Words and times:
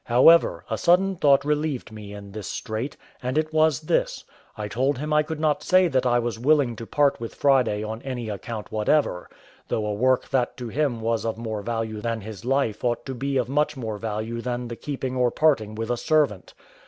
However, 0.05 0.65
a 0.67 0.79
sudden 0.79 1.15
thought 1.15 1.45
relieved 1.45 1.91
me 1.91 2.11
in 2.11 2.31
this 2.31 2.47
strait, 2.47 2.97
and 3.21 3.37
it 3.37 3.53
was 3.53 3.81
this: 3.81 4.23
I 4.57 4.67
told 4.67 4.97
him 4.97 5.13
I 5.13 5.21
could 5.21 5.39
not 5.39 5.61
say 5.61 5.87
that 5.89 6.07
I 6.07 6.17
was 6.17 6.39
willing 6.39 6.75
to 6.77 6.87
part 6.87 7.19
with 7.19 7.35
Friday 7.35 7.83
on 7.83 8.01
any 8.01 8.27
account 8.27 8.71
whatever, 8.71 9.29
though 9.67 9.85
a 9.85 9.93
work 9.93 10.27
that 10.29 10.57
to 10.57 10.69
him 10.69 11.01
was 11.01 11.23
of 11.23 11.37
more 11.37 11.61
value 11.61 12.01
than 12.01 12.21
his 12.21 12.43
life 12.43 12.83
ought 12.83 13.05
to 13.05 13.13
be 13.13 13.37
of 13.37 13.47
much 13.47 13.77
more 13.77 13.99
value 13.99 14.41
than 14.41 14.69
the 14.69 14.75
keeping 14.75 15.15
or 15.15 15.29
parting 15.29 15.75
with 15.75 15.91
a 15.91 15.97
servant. 15.97 16.55